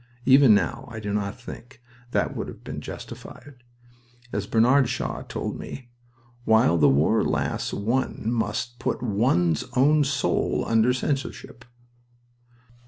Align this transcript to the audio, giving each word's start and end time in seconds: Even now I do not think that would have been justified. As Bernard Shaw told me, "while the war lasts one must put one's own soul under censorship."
Even 0.25 0.55
now 0.55 0.87
I 0.91 0.99
do 0.99 1.13
not 1.13 1.39
think 1.39 1.79
that 2.09 2.35
would 2.35 2.47
have 2.47 2.63
been 2.63 2.81
justified. 2.81 3.61
As 4.33 4.47
Bernard 4.47 4.89
Shaw 4.89 5.21
told 5.21 5.59
me, 5.59 5.89
"while 6.43 6.79
the 6.79 6.89
war 6.89 7.23
lasts 7.23 7.71
one 7.71 8.23
must 8.31 8.79
put 8.79 9.03
one's 9.03 9.63
own 9.75 10.03
soul 10.03 10.63
under 10.65 10.91
censorship." 10.91 11.63